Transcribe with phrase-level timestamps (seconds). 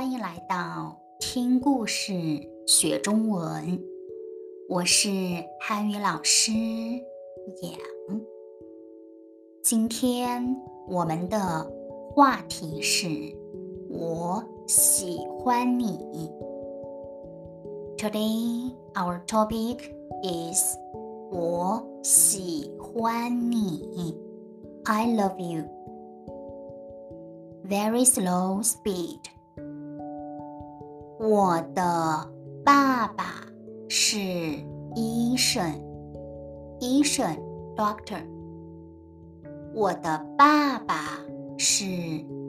[0.00, 2.14] 欢迎来到听故事
[2.66, 3.78] 学中文。
[4.66, 5.10] 我是
[5.60, 6.50] 汉语老师
[7.60, 8.18] 杨。
[9.62, 10.56] 今天
[10.88, 11.70] 我们的
[12.14, 13.06] 话题是
[13.92, 15.98] “我喜欢你”。
[17.98, 19.80] Today our topic
[20.22, 20.78] is
[21.30, 24.16] 我喜欢你。
[24.84, 25.64] I love you.
[27.68, 29.39] Very slow speed.
[31.22, 32.32] 我的
[32.64, 33.44] 爸爸
[33.90, 34.18] 是
[34.96, 35.62] 医生，
[36.80, 37.26] 医生
[37.76, 38.22] doctor。
[39.74, 41.20] 我的爸爸
[41.58, 41.84] 是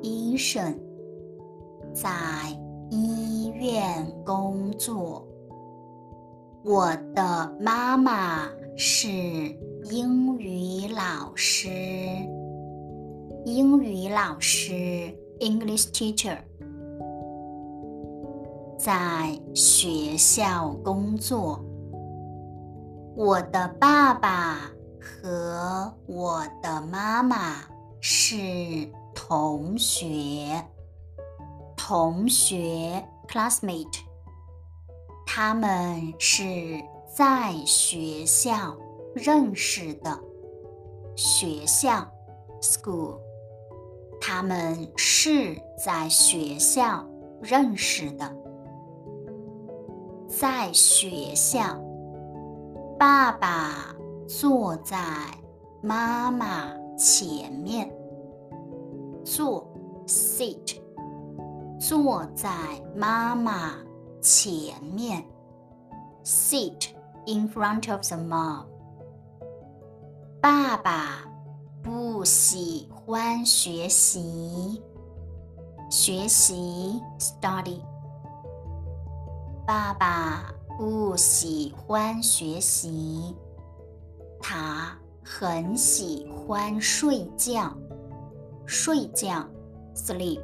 [0.00, 0.80] 医生，
[1.92, 2.08] 在
[2.88, 5.28] 医院工作。
[6.64, 9.10] 我的妈妈是
[9.90, 11.68] 英语老师，
[13.44, 14.72] 英语老师
[15.38, 16.38] English teacher。
[18.84, 21.58] 在学校工作。
[23.16, 27.64] 我的爸爸和我的妈妈
[27.98, 28.44] 是
[29.14, 30.62] 同学，
[31.74, 34.00] 同学 classmate。
[35.24, 38.76] 他们是在学校
[39.14, 40.20] 认识的，
[41.16, 42.06] 学校
[42.60, 43.18] school。
[44.20, 47.08] 他们是在学校
[47.40, 48.43] 认识的。
[50.36, 51.80] 在学校，
[52.98, 53.94] 爸爸
[54.26, 54.96] 坐在
[55.80, 57.88] 妈妈前面。
[59.24, 59.64] 坐
[60.08, 60.80] ，sit，
[61.78, 62.50] 坐在
[62.96, 63.74] 妈妈
[64.20, 65.24] 前面。
[66.24, 66.88] sit
[67.26, 68.64] in front of the mom。
[70.40, 71.24] 爸爸
[71.80, 74.82] 不喜欢学习，
[75.88, 77.93] 学习，study。
[79.66, 83.34] 爸爸不喜欢学习，
[84.38, 87.74] 他很喜欢睡觉。
[88.66, 89.42] 睡觉
[89.94, 90.42] ，sleep。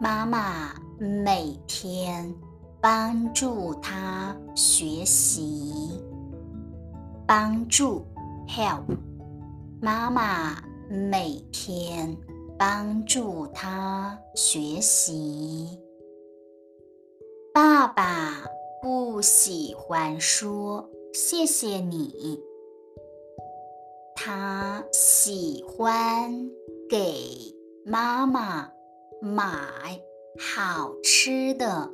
[0.00, 2.34] 妈妈每天
[2.80, 6.02] 帮助他学习，
[7.24, 8.04] 帮助
[8.48, 8.82] ，help。
[9.80, 12.16] 妈妈每天
[12.58, 15.78] 帮助他学习。
[17.88, 18.44] 爸爸
[18.82, 22.38] 不喜欢说谢谢你，
[24.14, 26.50] 他喜欢
[26.86, 27.14] 给
[27.86, 28.70] 妈妈
[29.22, 29.42] 买
[30.38, 31.90] 好吃的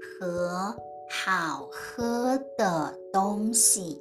[0.00, 0.76] 和
[1.10, 4.00] 好喝的东西。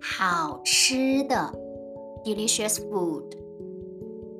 [0.00, 1.36] 好吃的
[2.24, 3.38] ，delicious food。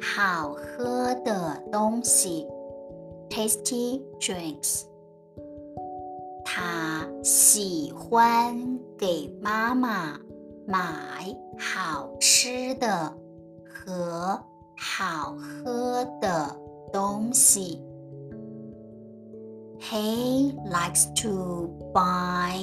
[0.01, 2.49] 好喝的东西
[3.31, 4.92] ，tasty drinks。
[6.44, 10.20] 他喜欢给妈妈
[10.66, 13.14] 买好吃的
[13.66, 14.40] 和
[14.78, 16.56] 好喝的
[16.92, 17.82] 东西。
[19.80, 22.58] He likes to buy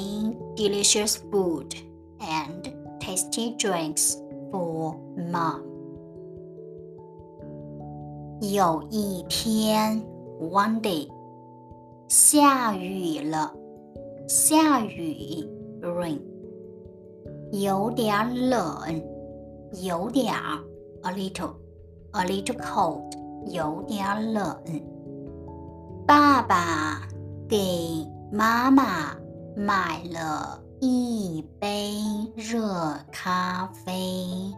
[0.56, 1.74] delicious food
[2.18, 4.16] and tasty drinks
[4.50, 5.62] for mom.
[8.40, 10.04] 有一天，
[10.40, 11.08] one day，
[12.08, 13.54] 下雨了。
[14.29, 15.43] 下雨
[15.81, 16.21] ，rain，
[17.51, 19.03] 有点冷，
[19.81, 20.31] 有点
[21.01, 23.11] ，a little，a little cold，
[23.47, 24.55] 有点冷。
[26.05, 27.01] 爸爸
[27.47, 29.17] 给妈妈
[29.55, 31.99] 买了一杯
[32.35, 32.61] 热
[33.11, 34.53] 咖啡。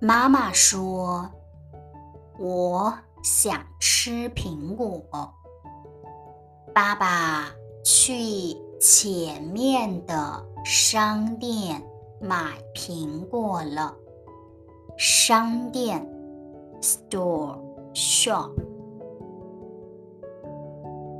[0.00, 1.30] 妈妈说
[2.36, 2.92] ：“我
[3.22, 5.32] 想吃苹果。”
[6.74, 7.46] 爸爸。
[7.84, 11.82] 去前面的商店
[12.20, 12.38] 买
[12.74, 13.96] 苹果了。
[14.96, 16.06] 商店
[16.80, 17.58] ，store
[17.92, 18.52] shop。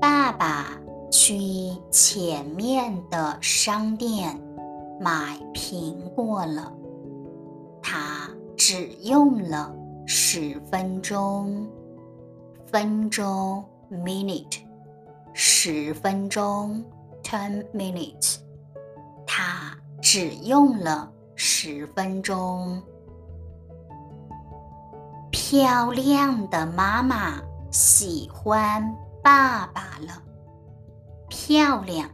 [0.00, 0.80] 爸爸
[1.10, 1.36] 去
[1.90, 4.40] 前面的商店
[5.00, 6.72] 买苹果了。
[7.82, 9.74] 他只用了
[10.06, 11.66] 十分钟。
[12.66, 14.71] 分钟，minute。
[15.34, 16.84] 十分钟
[17.22, 18.36] ，ten minutes。
[19.26, 22.82] 他只用了十分钟。
[25.30, 27.40] 漂亮的妈妈
[27.70, 30.22] 喜欢爸爸了。
[31.28, 32.08] 漂亮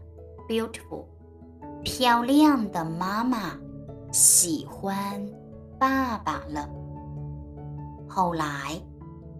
[0.48, 1.04] ，beautiful。
[1.82, 3.58] 漂亮的妈妈
[4.12, 5.28] 喜欢
[5.78, 6.68] 爸爸了。
[8.08, 8.80] 后来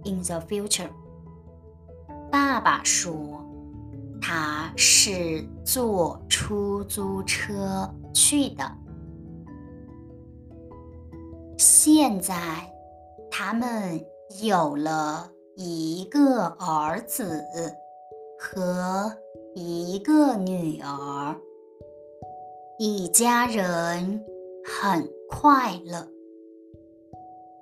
[0.05, 0.91] ，in the future。
[2.31, 3.48] 爸爸说
[4.29, 8.71] 他是坐出租车去的。
[11.57, 12.37] 现在
[13.31, 14.05] 他们
[14.43, 17.43] 有了一个儿子
[18.39, 19.11] 和
[19.55, 21.35] 一个女儿，
[22.79, 24.23] 一家人
[24.63, 26.07] 很快乐，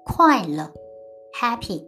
[0.04, 0.72] 快乐
[1.32, 1.86] ，happy。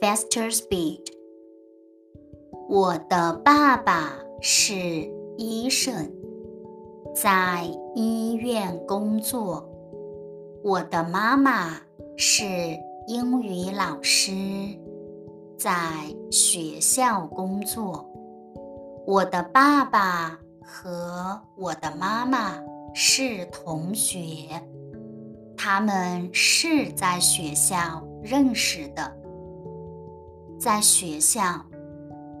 [0.00, 1.02] Faster speed。
[2.70, 4.74] 我的爸爸是
[5.36, 6.10] 医生，
[7.14, 9.68] 在医院工作。
[10.64, 11.76] 我的妈妈
[12.16, 12.44] 是
[13.08, 14.32] 英语老师，
[15.58, 15.70] 在
[16.30, 18.10] 学校工作。
[19.06, 22.54] 我的爸爸和我的妈妈
[22.94, 24.48] 是同学，
[25.58, 29.19] 他们是在学校认识的。
[30.60, 31.42] 在学校，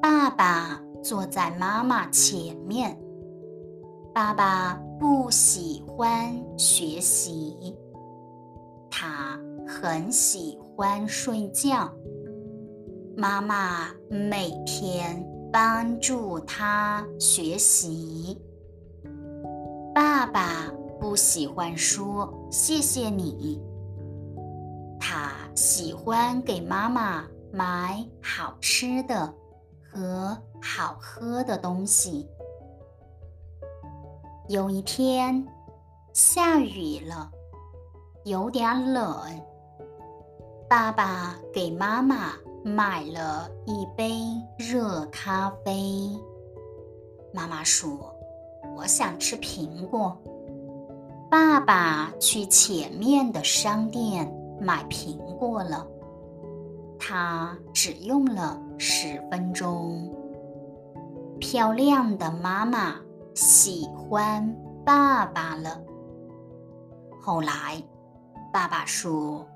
[0.02, 2.94] 爸爸坐在妈妈前面。
[4.12, 7.74] 爸爸不喜欢学习，
[8.90, 11.90] 他很喜欢睡觉。
[13.16, 18.38] 妈妈每天帮助他学习。
[19.94, 20.70] 爸爸
[21.00, 23.58] 不喜欢说谢谢你，
[24.98, 27.24] 他喜欢给妈妈。
[27.52, 29.34] 买好吃的
[29.82, 32.28] 和好喝的东西。
[34.48, 35.46] 有一天
[36.12, 37.30] 下雨了，
[38.24, 39.20] 有点冷。
[40.68, 42.32] 爸爸给妈妈
[42.64, 44.20] 买了一杯
[44.56, 46.16] 热咖啡。
[47.32, 48.14] 妈妈说
[48.76, 50.16] ：“我想吃苹果。”
[51.30, 55.86] 爸爸去前面的商店买苹果了。
[57.00, 60.14] 他只用了十分钟。
[61.40, 62.94] 漂亮的妈妈
[63.34, 64.54] 喜欢
[64.84, 65.80] 爸爸了。
[67.18, 67.82] 后来，
[68.52, 69.46] 爸爸说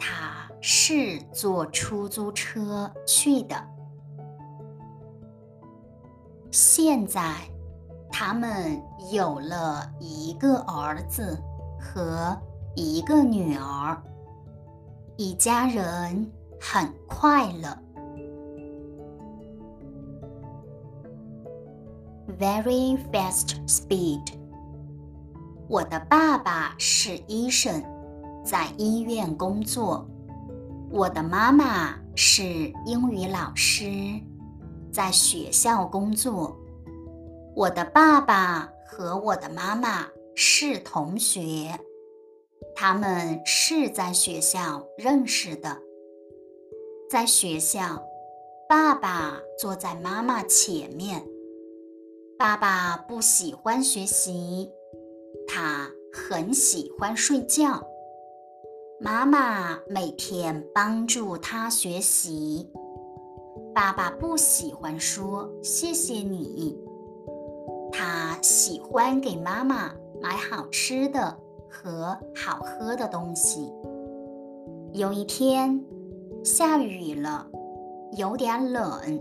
[0.00, 3.54] 他是坐出租车去的。
[6.50, 7.34] 现在，
[8.10, 8.82] 他们
[9.12, 11.38] 有了一个儿子
[11.78, 12.34] 和
[12.74, 14.02] 一个女儿，
[15.18, 16.32] 一家人。
[16.60, 17.78] 很快乐
[22.38, 24.20] ，very fast speed。
[25.68, 27.82] 我的爸爸是医生，
[28.44, 30.06] 在医院工作。
[30.90, 32.42] 我的妈妈是
[32.86, 33.84] 英语老师，
[34.90, 36.56] 在学校工作。
[37.54, 41.78] 我的爸爸和我的妈妈是同学，
[42.74, 45.87] 他们是在学校认识的。
[47.10, 48.02] 在学校，
[48.68, 51.24] 爸爸坐在妈妈前面。
[52.38, 54.70] 爸爸不喜欢学习，
[55.46, 57.82] 他很喜欢睡觉。
[59.00, 62.68] 妈妈每天帮助他学习。
[63.74, 66.78] 爸爸不喜欢说谢谢你，
[67.90, 71.34] 他喜欢给妈妈买好吃的
[71.70, 73.72] 和好喝的东西。
[74.92, 75.82] 有一天。
[76.44, 77.46] 下雨了，
[78.16, 79.20] 有点冷。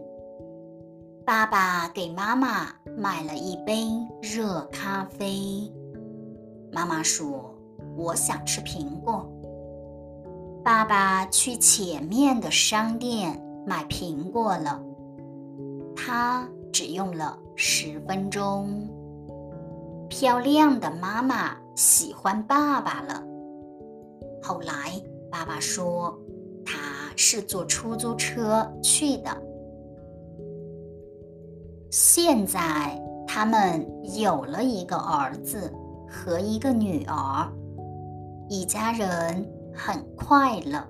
[1.25, 3.85] 爸爸给妈妈买了一杯
[4.21, 5.69] 热咖啡。
[6.71, 7.53] 妈妈说
[7.97, 9.29] ：“我想吃苹果。”
[10.63, 14.81] 爸爸去前面的商店买苹果了。
[15.95, 18.87] 他只用了十分钟。
[20.07, 23.21] 漂亮的妈妈喜欢爸爸了。
[24.41, 26.17] 后来，爸爸说。
[27.17, 29.29] 是坐出租车去的。
[31.89, 33.85] 现在他们
[34.17, 35.73] 有了一个儿子
[36.07, 37.51] 和一个女儿，
[38.47, 40.81] 一家人很快乐。